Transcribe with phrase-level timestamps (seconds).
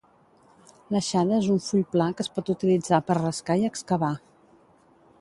[0.95, 4.15] L'aixada és un full pla que es pot utilitzar per rascar i excavar.